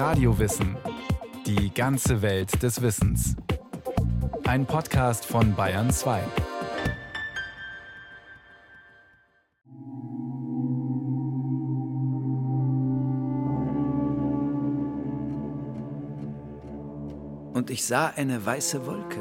[0.00, 0.78] Radiowissen.
[1.44, 3.36] Die ganze Welt des Wissens.
[4.46, 6.22] Ein Podcast von Bayern 2.
[17.52, 19.20] Und ich sah eine weiße Wolke.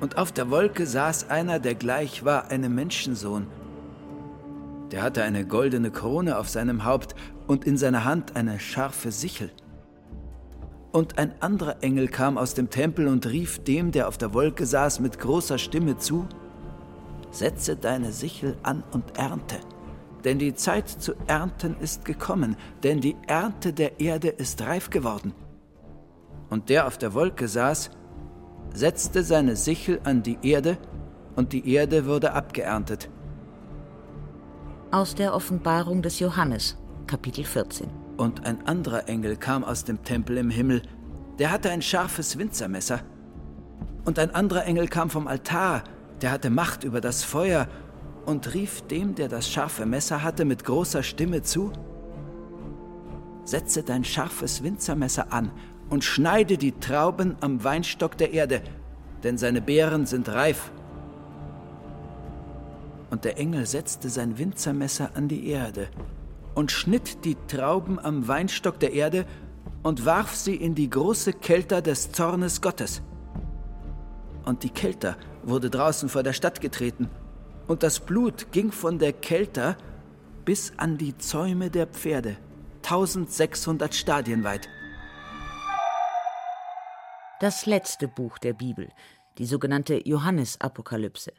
[0.00, 3.46] Und auf der Wolke saß einer, der gleich war einem Menschensohn.
[4.90, 7.14] Der hatte eine goldene Krone auf seinem Haupt
[7.48, 9.50] und in seiner Hand eine scharfe Sichel.
[10.92, 14.64] Und ein anderer Engel kam aus dem Tempel und rief dem, der auf der Wolke
[14.64, 16.26] saß, mit großer Stimme zu,
[17.30, 19.58] Setze deine Sichel an und ernte,
[20.24, 25.34] denn die Zeit zu ernten ist gekommen, denn die Ernte der Erde ist reif geworden.
[26.48, 27.90] Und der auf der Wolke saß,
[28.72, 30.78] setzte seine Sichel an die Erde,
[31.36, 33.10] und die Erde wurde abgeerntet.
[34.90, 37.88] Aus der Offenbarung des Johannes, Kapitel 14.
[38.18, 40.82] Und ein anderer Engel kam aus dem Tempel im Himmel,
[41.38, 43.00] der hatte ein scharfes Winzermesser.
[44.04, 45.84] Und ein anderer Engel kam vom Altar,
[46.20, 47.66] der hatte Macht über das Feuer
[48.26, 51.72] und rief dem, der das scharfe Messer hatte, mit großer Stimme zu,
[53.44, 55.50] Setze dein scharfes Winzermesser an
[55.88, 58.60] und schneide die Trauben am Weinstock der Erde,
[59.22, 60.70] denn seine Beeren sind reif.
[63.08, 65.88] Und der Engel setzte sein Winzermesser an die Erde
[66.58, 69.26] und schnitt die Trauben am Weinstock der Erde
[69.84, 73.00] und warf sie in die große Kelter des Zornes Gottes.
[74.44, 77.08] Und die Kelter wurde draußen vor der Stadt getreten,
[77.68, 79.76] und das Blut ging von der Kelter
[80.44, 82.36] bis an die Zäume der Pferde,
[82.82, 84.68] 1600 Stadien weit.
[87.38, 88.88] Das letzte Buch der Bibel,
[89.38, 91.32] die sogenannte Johannesapokalypse.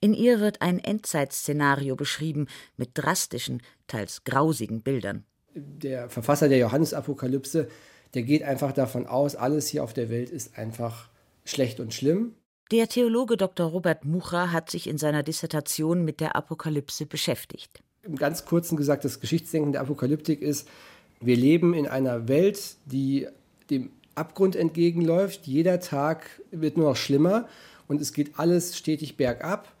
[0.00, 5.24] In ihr wird ein Endzeitszenario beschrieben mit drastischen, teils grausigen Bildern.
[5.54, 7.68] Der Verfasser der Johannesapokalypse,
[8.14, 11.08] der geht einfach davon aus, alles hier auf der Welt ist einfach
[11.44, 12.34] schlecht und schlimm.
[12.70, 13.66] Der Theologe Dr.
[13.66, 17.82] Robert Mucha hat sich in seiner Dissertation mit der Apokalypse beschäftigt.
[18.02, 20.68] Im ganz kurzen gesagt, das Geschichtsdenken der Apokalyptik ist,
[21.20, 23.26] wir leben in einer Welt, die
[23.70, 25.46] dem Abgrund entgegenläuft.
[25.46, 27.48] Jeder Tag wird nur noch schlimmer
[27.90, 29.74] und es geht alles stetig bergab.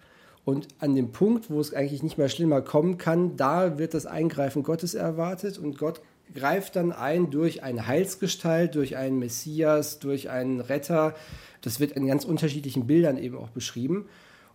[0.44, 4.04] Und an dem Punkt, wo es eigentlich nicht mehr schlimmer kommen kann, da wird das
[4.04, 6.00] Eingreifen Gottes erwartet und Gott
[6.34, 11.14] greift dann ein durch eine Heilsgestalt, durch einen Messias, durch einen Retter.
[11.60, 14.06] Das wird in ganz unterschiedlichen Bildern eben auch beschrieben.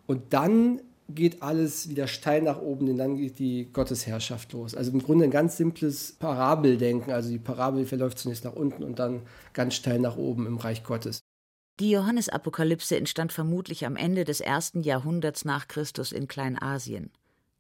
[0.06, 4.76] Und dann geht alles wieder steil nach oben, denn dann geht die Gottesherrschaft los.
[4.76, 7.14] Also im Grunde ein ganz simples Parabeldenken.
[7.14, 9.22] Also die Parabel verläuft zunächst nach unten und dann
[9.54, 11.25] ganz steil nach oben im Reich Gottes.
[11.82, 17.12] Die Johannesapokalypse entstand vermutlich am Ende des ersten Jahrhunderts nach Christus in Kleinasien.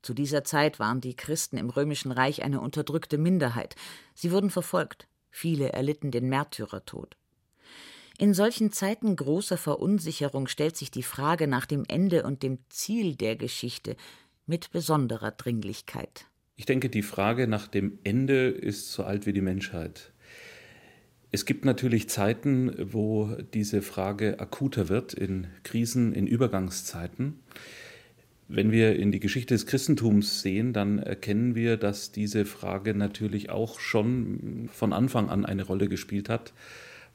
[0.01, 3.75] Zu dieser Zeit waren die Christen im römischen Reich eine unterdrückte Minderheit.
[4.13, 5.07] Sie wurden verfolgt.
[5.31, 7.17] Viele erlitten den Märtyrertod.
[8.17, 13.17] In solchen Zeiten großer Verunsicherung stellt sich die Frage nach dem Ende und dem Ziel
[13.17, 13.97] der Geschichte
[14.45, 16.25] mit besonderer Dringlichkeit.
[16.55, 20.13] Ich denke, die Frage nach dem Ende ist so alt wie die Menschheit.
[21.35, 27.41] Es gibt natürlich Zeiten, wo diese Frage akuter wird, in Krisen, in Übergangszeiten.
[28.47, 33.49] Wenn wir in die Geschichte des Christentums sehen, dann erkennen wir, dass diese Frage natürlich
[33.49, 36.53] auch schon von Anfang an eine Rolle gespielt hat.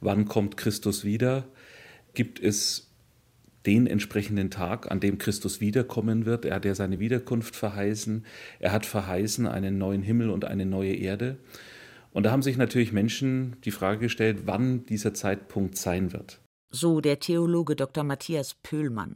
[0.01, 1.47] Wann kommt Christus wieder?
[2.13, 2.91] Gibt es
[3.65, 6.45] den entsprechenden Tag, an dem Christus wiederkommen wird?
[6.45, 8.23] Er hat ja seine Wiederkunft verheißen.
[8.59, 11.37] Er hat verheißen einen neuen Himmel und eine neue Erde.
[12.13, 16.39] Und da haben sich natürlich Menschen die Frage gestellt, wann dieser Zeitpunkt sein wird.
[16.69, 18.03] So der Theologe Dr.
[18.03, 19.15] Matthias Pöhlmann.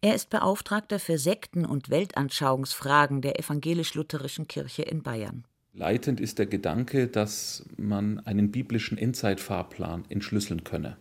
[0.00, 5.44] Er ist Beauftragter für Sekten- und Weltanschauungsfragen der evangelisch-lutherischen Kirche in Bayern.
[5.72, 10.96] Leitend ist der Gedanke, dass man einen biblischen Endzeitfahrplan entschlüsseln könne.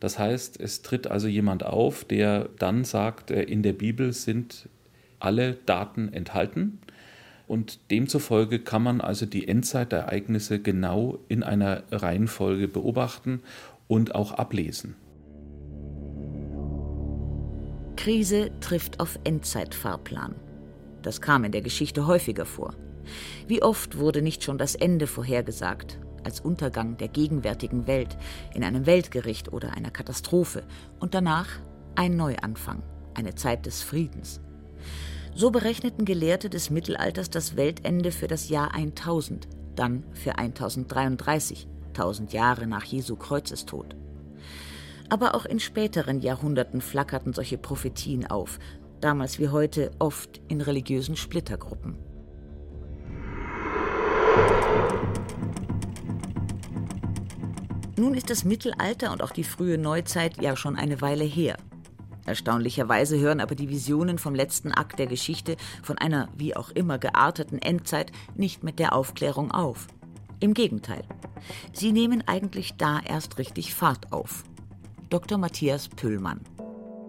[0.00, 4.68] Das heißt, es tritt also jemand auf, der dann sagt, äh, in der Bibel sind
[5.18, 6.78] alle Daten enthalten
[7.50, 13.42] und demzufolge kann man also die Endzeitereignisse genau in einer Reihenfolge beobachten
[13.88, 14.94] und auch ablesen.
[17.96, 20.36] Krise trifft auf Endzeitfahrplan.
[21.02, 22.76] Das kam in der Geschichte häufiger vor.
[23.48, 28.16] Wie oft wurde nicht schon das Ende vorhergesagt, als Untergang der gegenwärtigen Welt,
[28.54, 30.62] in einem Weltgericht oder einer Katastrophe,
[31.00, 31.48] und danach
[31.96, 34.40] ein Neuanfang, eine Zeit des Friedens.
[35.34, 42.32] So berechneten Gelehrte des Mittelalters das Weltende für das Jahr 1000, dann für 1033, 1000
[42.32, 43.96] Jahre nach Jesu Kreuzestod.
[45.08, 48.58] Aber auch in späteren Jahrhunderten flackerten solche Prophetien auf,
[49.00, 51.96] damals wie heute oft in religiösen Splittergruppen.
[57.96, 61.56] Nun ist das Mittelalter und auch die frühe Neuzeit ja schon eine Weile her.
[62.26, 66.98] Erstaunlicherweise hören aber die Visionen vom letzten Akt der Geschichte von einer wie auch immer
[66.98, 69.88] gearteten Endzeit nicht mit der Aufklärung auf.
[70.40, 71.04] Im Gegenteil.
[71.72, 74.44] Sie nehmen eigentlich da erst richtig Fahrt auf.
[75.10, 75.38] Dr.
[75.38, 76.40] Matthias Püllmann.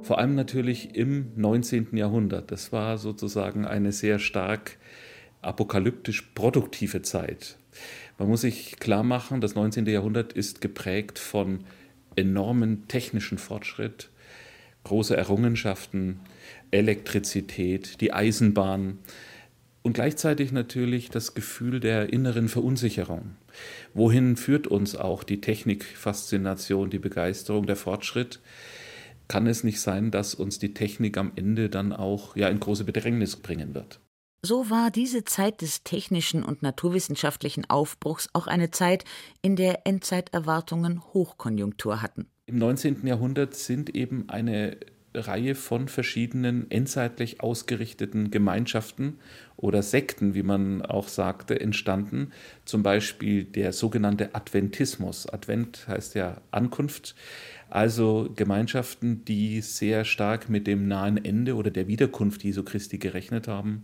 [0.01, 1.95] Vor allem natürlich im 19.
[1.95, 2.51] Jahrhundert.
[2.51, 4.77] Das war sozusagen eine sehr stark
[5.41, 7.57] apokalyptisch produktive Zeit.
[8.17, 9.85] Man muss sich klar machen, das 19.
[9.85, 11.63] Jahrhundert ist geprägt von
[12.15, 14.09] enormen technischen Fortschritt,
[14.83, 16.19] große Errungenschaften,
[16.71, 18.99] Elektrizität, die Eisenbahn
[19.83, 23.35] und gleichzeitig natürlich das Gefühl der inneren Verunsicherung.
[23.93, 28.39] Wohin führt uns auch die Technikfaszination, die Begeisterung, der Fortschritt?
[29.27, 32.83] Kann es nicht sein, dass uns die Technik am Ende dann auch ja in große
[32.83, 33.99] Bedrängnis bringen wird?
[34.43, 39.05] So war diese Zeit des technischen und naturwissenschaftlichen Aufbruchs auch eine Zeit,
[39.43, 42.30] in der Endzeiterwartungen Hochkonjunktur hatten.
[42.51, 43.07] Im 19.
[43.07, 44.75] Jahrhundert sind eben eine
[45.13, 49.19] Reihe von verschiedenen endzeitlich ausgerichteten Gemeinschaften
[49.55, 52.33] oder Sekten, wie man auch sagte, entstanden.
[52.65, 55.27] Zum Beispiel der sogenannte Adventismus.
[55.27, 57.15] Advent heißt ja Ankunft.
[57.69, 63.47] Also Gemeinschaften, die sehr stark mit dem nahen Ende oder der Wiederkunft Jesu Christi gerechnet
[63.47, 63.83] haben.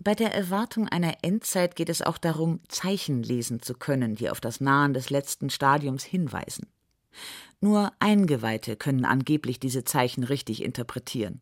[0.00, 4.40] Bei der Erwartung einer Endzeit geht es auch darum, Zeichen lesen zu können, die auf
[4.40, 6.66] das Nahen des letzten Stadiums hinweisen.
[7.62, 11.40] Nur Eingeweihte können angeblich diese Zeichen richtig interpretieren.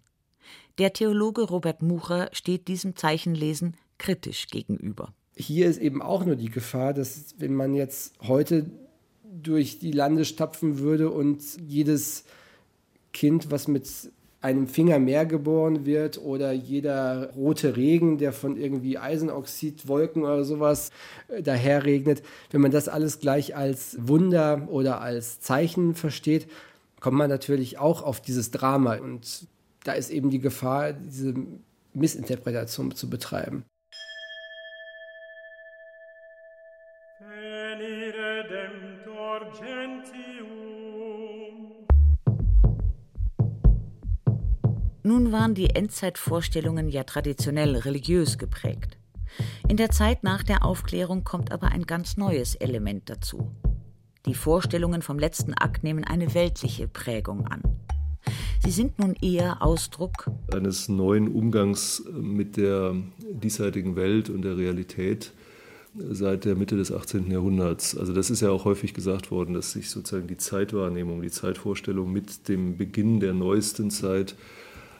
[0.76, 5.14] Der Theologe Robert Mucher steht diesem Zeichenlesen kritisch gegenüber.
[5.34, 8.70] Hier ist eben auch nur die Gefahr, dass wenn man jetzt heute
[9.24, 12.24] durch die Lande stapfen würde und jedes
[13.14, 13.88] Kind, was mit
[14.40, 20.90] einem Finger mehr geboren wird oder jeder rote Regen, der von irgendwie Eisenoxidwolken oder sowas
[21.28, 26.48] äh, daherregnet, wenn man das alles gleich als Wunder oder als Zeichen versteht,
[27.00, 29.46] kommt man natürlich auch auf dieses Drama und
[29.84, 31.34] da ist eben die Gefahr, diese
[31.94, 33.64] Missinterpretation zu betreiben.
[45.02, 48.98] Nun waren die Endzeitvorstellungen ja traditionell religiös geprägt.
[49.66, 53.50] In der Zeit nach der Aufklärung kommt aber ein ganz neues Element dazu.
[54.26, 57.62] Die Vorstellungen vom letzten Akt nehmen eine weltliche Prägung an.
[58.62, 62.94] Sie sind nun eher Ausdruck eines neuen Umgangs mit der
[63.32, 65.32] diesseitigen Welt und der Realität
[65.94, 67.30] seit der Mitte des 18.
[67.30, 67.96] Jahrhunderts.
[67.96, 72.12] Also das ist ja auch häufig gesagt worden, dass sich sozusagen die Zeitwahrnehmung, die Zeitvorstellung
[72.12, 74.36] mit dem Beginn der neuesten Zeit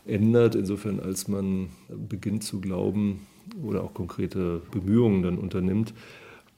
[0.06, 3.26] ändert, insofern als man beginnt zu glauben
[3.62, 5.94] oder auch konkrete Bemühungen dann unternimmt,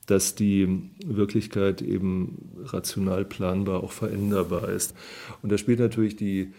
[0.06, 4.94] dass die Wirklichkeit eben rational planbar auch veränderbar ist.
[5.43, 6.53] Und da spielt natürlich die,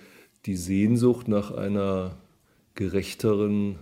[0.46, 2.18] die Sehnsucht nach einer
[2.76, 3.80] gerechteren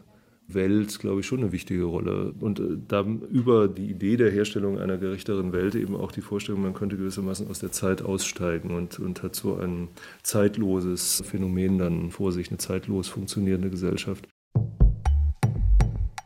[0.54, 2.34] Welt, glaube ich, schon eine wichtige Rolle.
[2.40, 6.62] Und äh, da über die Idee der Herstellung einer gerechteren Welt eben auch die Vorstellung,
[6.62, 9.90] man könnte gewissermaßen aus der Zeit aussteigen und, und hat so ein
[10.24, 14.28] zeitloses Phänomen dann vor sich, eine zeitlos funktionierende Gesellschaft.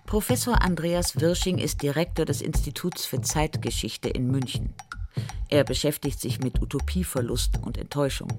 [0.05, 4.73] Professor Andreas Wirsching ist Direktor des Instituts für Zeitgeschichte in München.
[5.49, 8.29] Er beschäftigt sich mit Utopieverlust und Enttäuschung.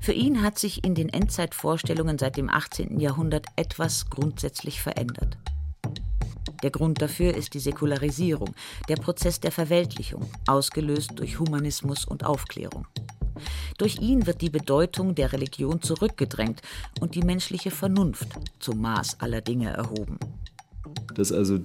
[0.00, 2.98] Für ihn hat sich in den Endzeitvorstellungen seit dem 18.
[3.00, 5.38] Jahrhundert etwas grundsätzlich verändert.
[6.62, 8.54] Der Grund dafür ist die Säkularisierung,
[8.88, 12.86] der Prozess der Verweltlichung, ausgelöst durch Humanismus und Aufklärung.
[13.78, 16.62] Durch ihn wird die Bedeutung der Religion zurückgedrängt
[17.00, 18.28] und die menschliche Vernunft
[18.60, 20.18] zum Maß aller Dinge erhoben.
[21.14, 21.58] Dass also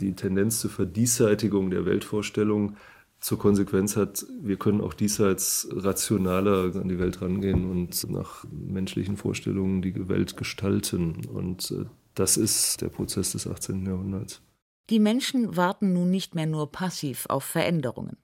[0.00, 2.76] die Tendenz zur Verdiesseitigung der Weltvorstellung
[3.20, 9.16] zur Konsequenz hat, wir können auch diesseits rationaler an die Welt rangehen und nach menschlichen
[9.16, 11.26] Vorstellungen die Welt gestalten.
[11.26, 13.86] Und äh, das ist der Prozess des 18.
[13.86, 14.40] Jahrhunderts.
[14.90, 18.16] Die Menschen warten nun nicht mehr nur passiv auf Veränderungen.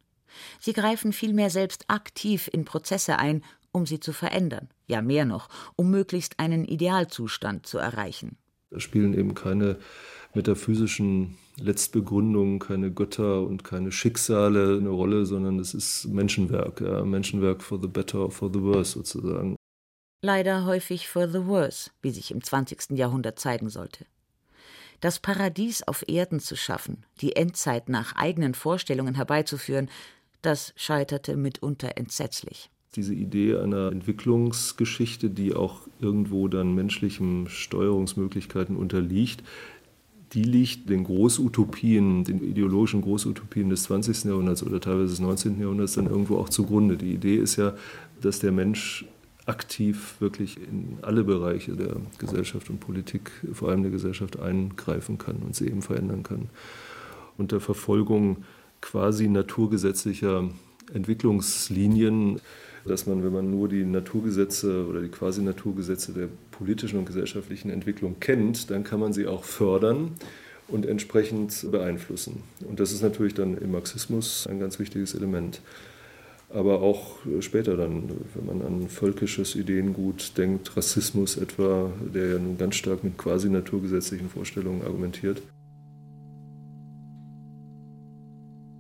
[0.61, 4.69] Sie greifen vielmehr selbst aktiv in Prozesse ein, um sie zu verändern.
[4.87, 8.37] Ja, mehr noch, um möglichst einen Idealzustand zu erreichen.
[8.71, 9.79] Da spielen eben keine
[10.35, 17.63] metaphysischen Letztbegründungen, keine Götter und keine Schicksale eine Rolle, sondern es ist Menschenwerk, ja, Menschenwerk
[17.63, 19.57] for the better, for the worse sozusagen.
[20.23, 22.91] Leider häufig for the worse, wie sich im 20.
[22.99, 24.07] Jahrhundert zeigen sollte.
[25.01, 29.91] Das Paradies auf Erden zu schaffen, die Endzeit nach eigenen Vorstellungen herbeizuführen,
[30.41, 39.43] das scheiterte mitunter entsetzlich diese Idee einer Entwicklungsgeschichte, die auch irgendwo dann menschlichen Steuerungsmöglichkeiten unterliegt,
[40.35, 44.25] die liegt den Großutopien, den ideologischen Großutopien des 20.
[44.25, 45.61] Jahrhunderts oder teilweise des 19.
[45.61, 46.97] Jahrhunderts dann irgendwo auch zugrunde.
[46.97, 47.75] Die Idee ist ja,
[48.21, 49.07] dass der Mensch
[49.47, 55.37] aktiv wirklich in alle Bereiche der Gesellschaft und Politik, vor allem der Gesellschaft, eingreifen kann
[55.37, 56.49] und sie eben verändern kann.
[57.37, 58.39] Unter Verfolgung
[58.81, 60.49] quasi naturgesetzlicher
[60.93, 62.41] Entwicklungslinien,
[62.87, 67.71] dass man, wenn man nur die Naturgesetze oder die quasi Naturgesetze der politischen und gesellschaftlichen
[67.71, 70.13] Entwicklung kennt, dann kann man sie auch fördern
[70.69, 72.43] und entsprechend beeinflussen.
[72.69, 75.61] Und das ist natürlich dann im Marxismus ein ganz wichtiges Element.
[76.51, 82.59] Aber auch später dann, wenn man an völkisches Ideengut denkt, Rassismus etwa, der ja nun
[82.59, 85.43] ganz stark mit quasi naturgesetzlichen Vorstellungen argumentiert.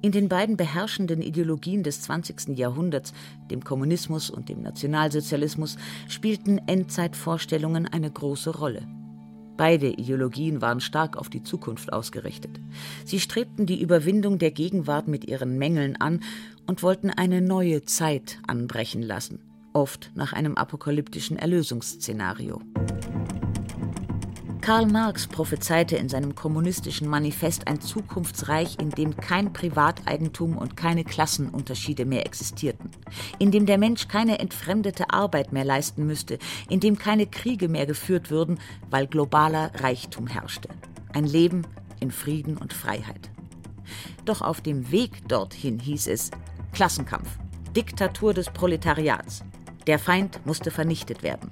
[0.04, 2.58] In den beiden beherrschenden Ideologien des 20.
[2.58, 3.14] Jahrhunderts,
[3.50, 8.82] dem Kommunismus und dem Nationalsozialismus, spielten Endzeitvorstellungen eine große Rolle.
[9.56, 12.60] Beide Ideologien waren stark auf die Zukunft ausgerichtet.
[13.06, 16.20] Sie strebten die Überwindung der Gegenwart mit ihren Mängeln an
[16.66, 19.38] und wollten eine neue Zeit anbrechen lassen,
[19.72, 22.60] oft nach einem apokalyptischen Erlösungsszenario.
[24.64, 31.04] Karl Marx prophezeite in seinem kommunistischen Manifest ein Zukunftsreich, in dem kein Privateigentum und keine
[31.04, 32.90] Klassenunterschiede mehr existierten,
[33.38, 36.38] in dem der Mensch keine entfremdete Arbeit mehr leisten müsste,
[36.70, 40.70] in dem keine Kriege mehr geführt würden, weil globaler Reichtum herrschte.
[41.12, 41.66] Ein Leben
[42.00, 43.30] in Frieden und Freiheit.
[44.24, 46.30] Doch auf dem Weg dorthin hieß es
[46.72, 47.28] Klassenkampf,
[47.76, 49.44] Diktatur des Proletariats.
[49.86, 51.50] Der Feind musste vernichtet werden.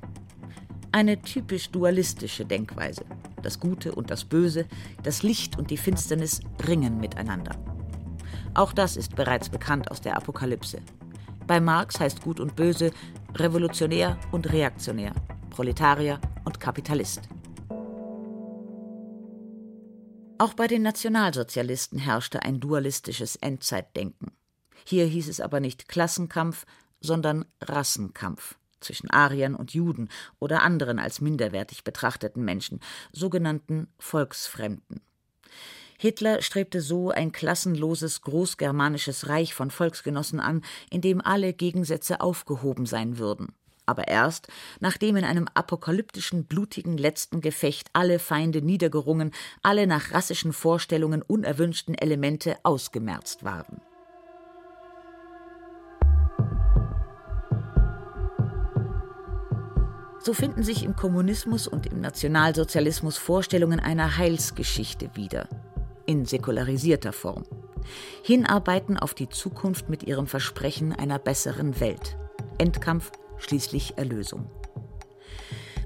[0.95, 3.07] Eine typisch dualistische Denkweise.
[3.43, 4.67] Das Gute und das Böse,
[5.03, 7.57] das Licht und die Finsternis ringen miteinander.
[8.53, 10.83] Auch das ist bereits bekannt aus der Apokalypse.
[11.47, 12.91] Bei Marx heißt Gut und Böse
[13.35, 15.15] Revolutionär und Reaktionär,
[15.49, 17.23] Proletarier und Kapitalist.
[20.37, 24.33] Auch bei den Nationalsozialisten herrschte ein dualistisches Endzeitdenken.
[24.85, 26.67] Hier hieß es aber nicht Klassenkampf,
[27.01, 30.09] sondern Rassenkampf zwischen Ariern und Juden
[30.39, 32.81] oder anderen als minderwertig betrachteten Menschen,
[33.13, 35.01] sogenannten Volksfremden.
[35.99, 42.87] Hitler strebte so ein klassenloses großgermanisches Reich von Volksgenossen an, in dem alle Gegensätze aufgehoben
[42.87, 43.55] sein würden.
[43.87, 44.49] Aber erst,
[44.81, 51.95] nachdem in einem apokalyptischen, blutigen letzten Gefecht alle Feinde niedergerungen, alle nach rassischen Vorstellungen unerwünschten
[51.95, 53.81] Elemente ausgemerzt waren.
[60.25, 65.49] So finden sich im Kommunismus und im Nationalsozialismus Vorstellungen einer Heilsgeschichte wieder,
[66.07, 67.43] in säkularisierter Form.
[68.23, 72.17] Hinarbeiten auf die Zukunft mit ihrem Versprechen einer besseren Welt.
[72.59, 74.47] Endkampf, schließlich Erlösung.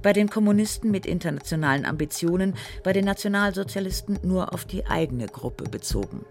[0.03, 6.27] Bei den Kommunisten mit internationalen Ambitionen, bei den Nationalsozialisten nur auf die eigene Gruppe bezogen.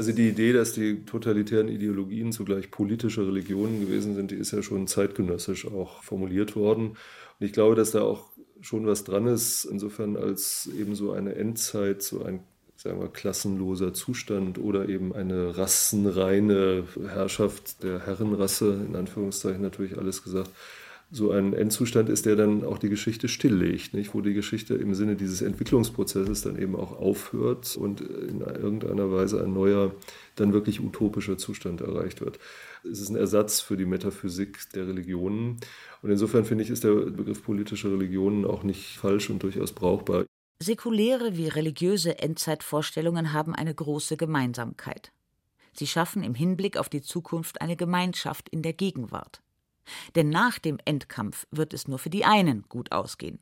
[0.00, 4.62] Also die Idee, dass die totalitären Ideologien zugleich politische Religionen gewesen sind, die ist ja
[4.62, 6.92] schon zeitgenössisch auch formuliert worden.
[6.92, 8.30] Und ich glaube, dass da auch
[8.62, 12.40] schon was dran ist, insofern als eben so eine Endzeit, so ein
[12.76, 20.22] sagen wir, klassenloser Zustand oder eben eine rassenreine Herrschaft der Herrenrasse, in Anführungszeichen natürlich alles
[20.22, 20.48] gesagt,
[21.12, 24.14] so ein Endzustand ist, der dann auch die Geschichte stilllegt, nicht?
[24.14, 29.42] wo die Geschichte im Sinne dieses Entwicklungsprozesses dann eben auch aufhört und in irgendeiner Weise
[29.42, 29.92] ein neuer,
[30.36, 32.38] dann wirklich utopischer Zustand erreicht wird.
[32.84, 35.56] Es ist ein Ersatz für die Metaphysik der Religionen.
[36.02, 40.24] Und insofern finde ich, ist der Begriff politische Religionen auch nicht falsch und durchaus brauchbar.
[40.62, 45.10] Säkuläre wie religiöse Endzeitvorstellungen haben eine große Gemeinsamkeit.
[45.72, 49.40] Sie schaffen im Hinblick auf die Zukunft eine Gemeinschaft in der Gegenwart.
[50.14, 53.38] Denn nach dem Endkampf wird es nur für die einen gut ausgehen.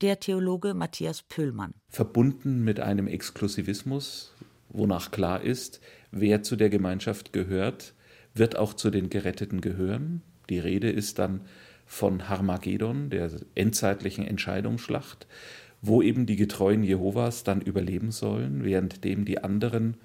[0.00, 1.74] Der Theologe Matthias Pöhlmann.
[1.88, 4.32] Verbunden mit einem Exklusivismus,
[4.68, 5.80] wonach klar ist,
[6.12, 7.94] wer zu der Gemeinschaft gehört,
[8.34, 10.22] wird auch zu den Geretteten gehören.
[10.48, 11.42] Die Rede ist dann
[11.84, 15.26] von Harmagedon, der endzeitlichen Entscheidungsschlacht,
[15.80, 19.96] wo eben die Getreuen Jehovas dann überleben sollen, währenddem die anderen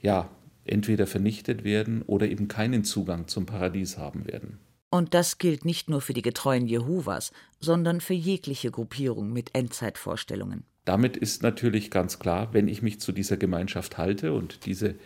[0.00, 0.30] ja
[0.64, 4.58] entweder vernichtet werden oder eben keinen Zugang zum Paradies haben werden.
[4.92, 10.64] Und das gilt nicht nur für die Getreuen Jehovas, sondern für jegliche Gruppierung mit Endzeitvorstellungen.
[10.84, 14.96] Damit ist natürlich ganz klar, wenn ich mich zu dieser Gemeinschaft halte, und diese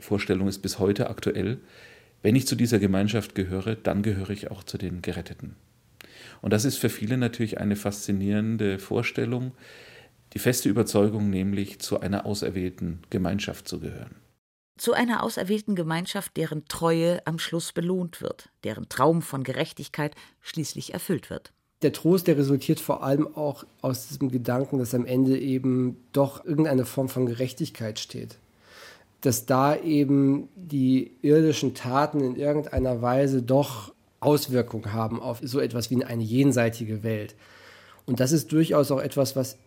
[0.00, 1.60] Vorstellung ist bis heute aktuell,
[2.20, 5.54] wenn ich zu dieser Gemeinschaft gehöre, dann gehöre ich auch zu den Geretteten.
[6.42, 9.52] Und das ist für viele natürlich eine faszinierende Vorstellung,
[10.32, 14.16] die feste Überzeugung nämlich, zu einer auserwählten Gemeinschaft zu gehören
[14.78, 20.94] zu einer auserwählten Gemeinschaft, deren Treue am Schluss belohnt wird, deren Traum von Gerechtigkeit schließlich
[20.94, 21.52] erfüllt wird.
[21.82, 26.44] Der Trost, der resultiert vor allem auch aus diesem Gedanken, dass am Ende eben doch
[26.44, 28.38] irgendeine Form von Gerechtigkeit steht.
[29.20, 35.90] Dass da eben die irdischen Taten in irgendeiner Weise doch Auswirkungen haben auf so etwas
[35.90, 37.36] wie eine jenseitige Welt.
[38.06, 39.58] Und das ist durchaus auch etwas, was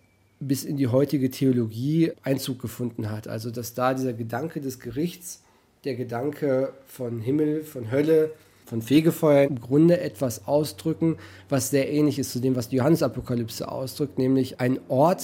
[0.41, 3.27] bis in die heutige Theologie Einzug gefunden hat.
[3.27, 5.43] Also dass da dieser Gedanke des Gerichts,
[5.85, 8.31] der Gedanke von Himmel, von Hölle,
[8.65, 11.17] von Fegefeuer im Grunde etwas ausdrücken,
[11.49, 15.23] was sehr ähnlich ist zu dem, was die Johannesapokalypse ausdrückt, nämlich einen Ort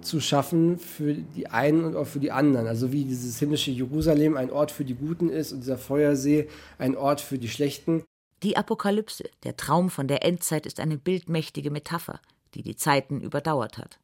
[0.00, 2.66] zu schaffen für die einen und auch für die anderen.
[2.66, 6.96] Also wie dieses himmlische Jerusalem ein Ort für die Guten ist und dieser Feuersee ein
[6.96, 8.04] Ort für die Schlechten.
[8.42, 12.20] Die Apokalypse, der Traum von der Endzeit, ist eine bildmächtige Metapher,
[12.54, 13.98] die die Zeiten überdauert hat.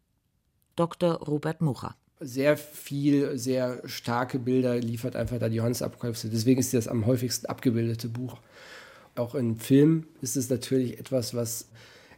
[0.80, 1.16] Dr.
[1.16, 1.94] Robert Mucha.
[2.20, 6.30] Sehr viel, sehr starke Bilder liefert einfach da die Johannes-Apokalypse.
[6.30, 8.38] Deswegen ist das am häufigsten abgebildete Buch.
[9.14, 11.68] Auch in Filmen ist es natürlich etwas, was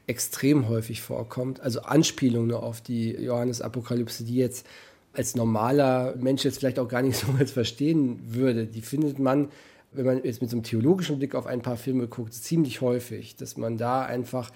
[0.07, 1.59] extrem häufig vorkommt.
[1.59, 4.65] Also Anspielungen auf die Johannes-Apokalypse, die jetzt
[5.13, 8.67] als normaler Mensch jetzt vielleicht auch gar nicht so jetzt verstehen würde.
[8.67, 9.49] Die findet man,
[9.91, 13.35] wenn man jetzt mit so einem theologischen Blick auf ein paar Filme guckt, ziemlich häufig,
[13.35, 14.53] dass man da einfach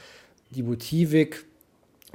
[0.51, 1.45] die Motivik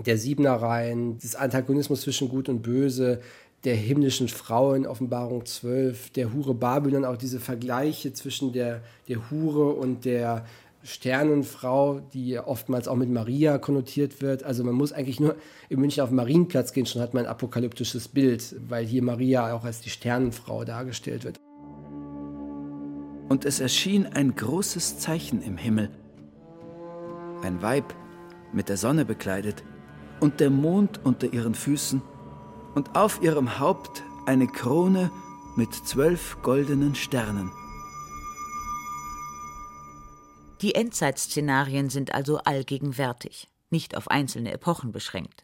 [0.03, 3.22] der Siebenereien, des Antagonismus zwischen Gut und Böse,
[3.63, 9.74] der himmlischen Frauen, Offenbarung 12, der Hure Babylon, auch diese Vergleiche zwischen der, der Hure
[9.74, 10.46] und der
[10.84, 14.43] Sternenfrau, die oftmals auch mit Maria konnotiert wird.
[14.43, 15.36] Also man muss eigentlich nur
[15.70, 19.53] in München auf den Marienplatz gehen, schon hat man ein apokalyptisches Bild, weil hier Maria
[19.53, 21.38] auch als die Sternenfrau dargestellt wird.
[23.29, 25.89] Und es erschien ein großes Zeichen im Himmel.
[27.43, 27.93] Ein Weib,
[28.51, 29.63] mit der Sonne bekleidet,
[30.22, 32.01] und der Mond unter ihren Füßen
[32.75, 35.12] und auf ihrem Haupt eine Krone
[35.58, 37.51] mit zwölf goldenen Sternen.
[40.62, 45.44] Die Endzeitszenarien sind also allgegenwärtig, nicht auf einzelne Epochen beschränkt.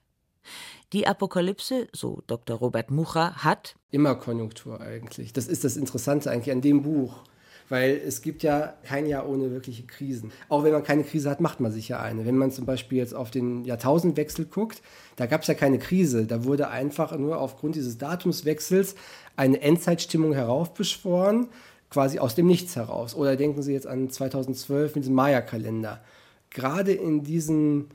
[0.94, 2.58] Die Apokalypse, so Dr.
[2.58, 5.34] Robert Mucha, hat immer Konjunktur eigentlich.
[5.34, 7.24] Das ist das Interessante eigentlich an dem Buch
[7.70, 10.32] weil es gibt ja kein Jahr ohne wirkliche Krisen.
[10.50, 12.26] Auch wenn man keine Krise hat, macht man sich ja eine.
[12.26, 14.82] Wenn man zum Beispiel jetzt auf den Jahrtausendwechsel guckt,
[15.16, 16.26] da gab es ja keine Krise.
[16.26, 18.96] Da wurde einfach nur aufgrund dieses Datumswechsels
[19.36, 21.48] eine Endzeitstimmung heraufbeschworen,
[21.90, 23.16] quasi aus dem Nichts heraus.
[23.16, 26.02] Oder denken Sie jetzt an 2012 mit diesem Maya-Kalender.
[26.50, 27.88] Gerade in diesen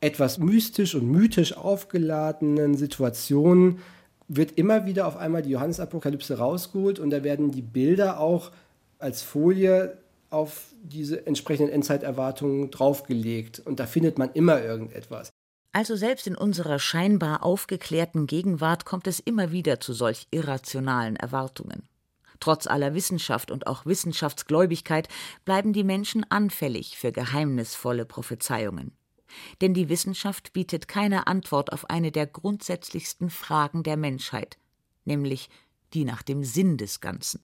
[0.00, 3.78] etwas mystisch und mythisch aufgeladenen Situationen
[4.28, 8.50] wird immer wieder auf einmal die Johannesapokalypse rausgeholt und da werden die Bilder auch
[8.98, 9.98] als Folie
[10.30, 13.60] auf diese entsprechenden Endzeiterwartungen draufgelegt.
[13.60, 15.30] Und da findet man immer irgendetwas.
[15.72, 21.88] Also selbst in unserer scheinbar aufgeklärten Gegenwart kommt es immer wieder zu solch irrationalen Erwartungen.
[22.40, 25.08] Trotz aller Wissenschaft und auch Wissenschaftsgläubigkeit
[25.44, 28.92] bleiben die Menschen anfällig für geheimnisvolle Prophezeiungen.
[29.60, 34.58] Denn die Wissenschaft bietet keine Antwort auf eine der grundsätzlichsten Fragen der Menschheit,
[35.04, 35.48] nämlich
[35.92, 37.42] die nach dem Sinn des Ganzen.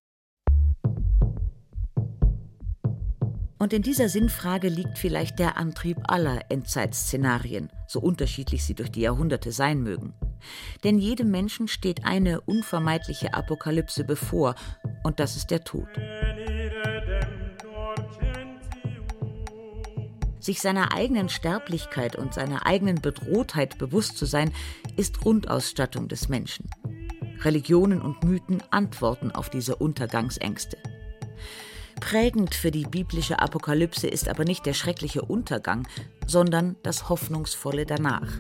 [3.61, 9.03] Und in dieser Sinnfrage liegt vielleicht der Antrieb aller Endzeitszenarien, so unterschiedlich sie durch die
[9.03, 10.15] Jahrhunderte sein mögen.
[10.83, 14.55] Denn jedem Menschen steht eine unvermeidliche Apokalypse bevor,
[15.03, 15.89] und das ist der Tod.
[20.39, 24.55] Sich seiner eigenen Sterblichkeit und seiner eigenen Bedrohtheit bewusst zu sein,
[24.97, 26.71] ist Grundausstattung des Menschen.
[27.43, 30.79] Religionen und Mythen antworten auf diese Untergangsängste.
[32.01, 35.87] Prägend für die biblische Apokalypse ist aber nicht der schreckliche Untergang,
[36.27, 38.33] sondern das Hoffnungsvolle danach.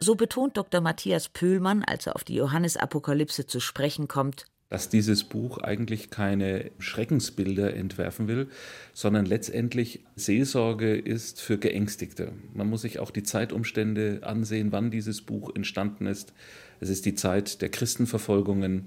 [0.00, 0.80] So betont Dr.
[0.80, 6.72] Matthias Pöhlmann, als er auf die Johannesapokalypse zu sprechen kommt, dass dieses Buch eigentlich keine
[6.80, 8.48] Schreckensbilder entwerfen will,
[8.92, 12.32] sondern letztendlich Seelsorge ist für Geängstigte.
[12.54, 16.32] Man muss sich auch die Zeitumstände ansehen, wann dieses Buch entstanden ist.
[16.80, 18.86] Es ist die Zeit der Christenverfolgungen.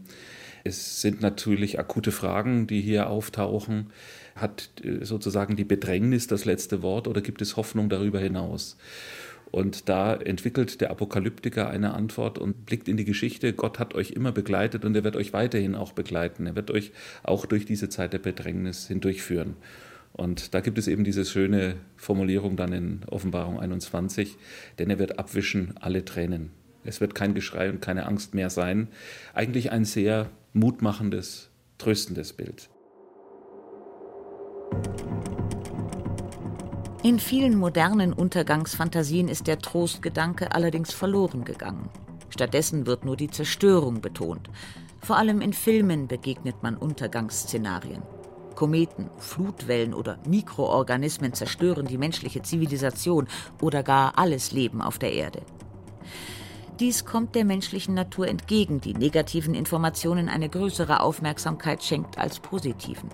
[0.68, 3.88] Es sind natürlich akute Fragen, die hier auftauchen.
[4.36, 8.78] Hat äh, sozusagen die Bedrängnis das letzte Wort oder gibt es Hoffnung darüber hinaus?
[9.50, 13.54] Und da entwickelt der Apokalyptiker eine Antwort und blickt in die Geschichte.
[13.54, 16.48] Gott hat euch immer begleitet und er wird euch weiterhin auch begleiten.
[16.48, 16.92] Er wird euch
[17.24, 19.56] auch durch diese Zeit der Bedrängnis hindurchführen.
[20.12, 24.36] Und da gibt es eben diese schöne Formulierung dann in Offenbarung 21,
[24.80, 26.50] denn er wird abwischen alle Tränen.
[26.84, 28.90] Es wird kein Geschrei und keine Angst mehr sein.
[29.34, 32.70] Eigentlich ein sehr mutmachendes, tröstendes Bild.
[37.04, 41.90] In vielen modernen Untergangsfantasien ist der Trostgedanke allerdings verloren gegangen.
[42.30, 44.50] Stattdessen wird nur die Zerstörung betont.
[45.00, 48.02] Vor allem in Filmen begegnet man Untergangsszenarien.
[48.56, 53.28] Kometen, Flutwellen oder Mikroorganismen zerstören die menschliche Zivilisation
[53.62, 55.44] oder gar alles Leben auf der Erde.
[56.80, 63.10] Dies kommt der menschlichen Natur entgegen, die negativen Informationen eine größere Aufmerksamkeit schenkt als positiven.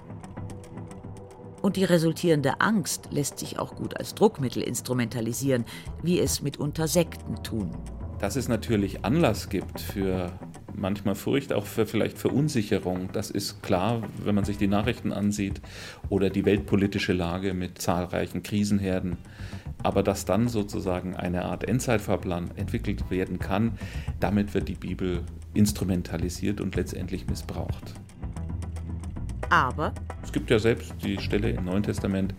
[1.61, 5.63] Und die resultierende Angst lässt sich auch gut als Druckmittel instrumentalisieren,
[6.01, 7.71] wie es mitunter Sekten tun.
[8.23, 10.31] Dass es natürlich Anlass gibt für
[10.73, 15.59] manchmal Furcht, auch für vielleicht Verunsicherung, das ist klar, wenn man sich die Nachrichten ansieht
[16.07, 19.17] oder die weltpolitische Lage mit zahlreichen Krisenherden.
[19.79, 23.77] Aber dass dann sozusagen eine Art Endzeitfahrplan entwickelt werden kann,
[24.21, 27.93] damit wird die Bibel instrumentalisiert und letztendlich missbraucht.
[29.49, 32.33] Aber es gibt ja selbst die Stelle im Neuen Testament,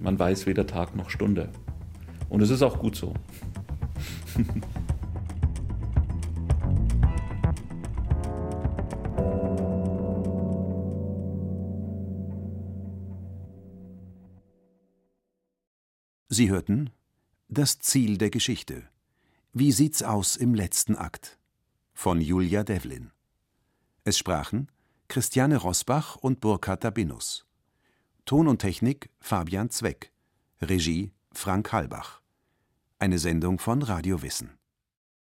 [0.00, 1.50] man weiß weder Tag noch Stunde.
[2.30, 3.12] Und es ist auch gut so.
[16.34, 16.88] Sie hörten
[17.48, 18.88] Das Ziel der Geschichte.
[19.52, 21.38] Wie sieht's aus im letzten Akt?
[21.92, 23.10] von Julia Devlin.
[24.04, 24.72] Es sprachen
[25.08, 27.44] Christiane Rosbach und Burkhard Dabinus.
[28.24, 30.10] Ton und Technik Fabian Zweck.
[30.62, 32.22] Regie Frank Halbach.
[32.98, 34.52] Eine Sendung von Radio Wissen.